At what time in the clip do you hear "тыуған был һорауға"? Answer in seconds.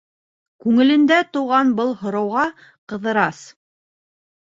1.37-2.49